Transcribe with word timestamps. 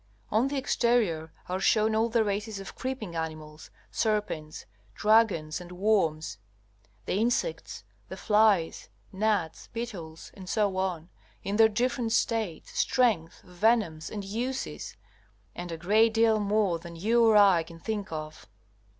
On 0.31 0.47
the 0.47 0.57
exterior 0.57 1.31
are 1.47 1.59
shown 1.59 1.93
all 1.93 2.09
the 2.09 2.23
races 2.23 2.59
of 2.59 2.73
creeping 2.73 3.15
animals, 3.15 3.69
serpents, 3.91 4.65
dragons, 4.95 5.61
and 5.61 5.71
worms; 5.73 6.39
the 7.05 7.13
insects, 7.19 7.83
the 8.09 8.17
flies, 8.17 8.89
gnats, 9.13 9.67
beetles, 9.73 10.31
etc., 10.35 11.07
in 11.43 11.57
their 11.57 11.69
different 11.69 12.13
states, 12.13 12.71
strength, 12.79 13.43
venoms, 13.43 14.09
and 14.09 14.25
uses, 14.25 14.97
and 15.53 15.71
a 15.71 15.77
great 15.77 16.15
deal 16.15 16.39
more 16.39 16.79
than 16.79 16.95
you 16.95 17.23
or 17.23 17.37
I 17.37 17.61
can 17.61 17.77
think 17.79 18.11
of. 18.11 18.47